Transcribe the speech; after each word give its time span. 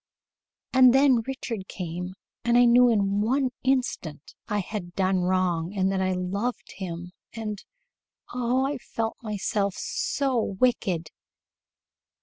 "And 0.73 0.95
then 0.95 1.21
Richard 1.27 1.67
came, 1.67 2.15
and 2.43 2.57
I 2.57 2.65
knew 2.65 2.89
in 2.89 3.21
one 3.21 3.51
instant 3.61 4.33
that 4.47 4.55
I 4.55 4.57
had 4.57 4.95
done 4.95 5.19
wrong 5.21 5.75
and 5.77 5.91
that 5.91 6.01
I 6.01 6.13
loved 6.13 6.71
him 6.77 7.11
and 7.33 7.63
oh, 8.33 8.65
I 8.65 8.79
felt 8.79 9.17
myself 9.21 9.75
so 9.75 10.41
wicked." 10.59 11.11